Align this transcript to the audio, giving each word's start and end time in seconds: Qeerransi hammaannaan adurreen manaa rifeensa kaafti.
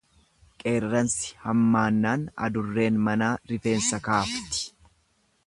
Qeerransi 0.61 1.35
hammaannaan 1.43 2.23
adurreen 2.47 2.99
manaa 3.09 3.31
rifeensa 3.53 4.01
kaafti. 4.09 4.65